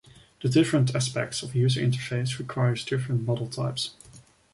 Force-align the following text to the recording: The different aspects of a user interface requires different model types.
The 0.41 0.49
different 0.49 0.95
aspects 0.95 1.43
of 1.43 1.53
a 1.53 1.59
user 1.59 1.79
interface 1.79 2.39
requires 2.39 2.83
different 2.83 3.23
model 3.27 3.45
types. 3.45 3.93